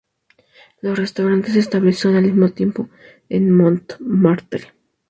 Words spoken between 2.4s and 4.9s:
tiempo en Montmartre.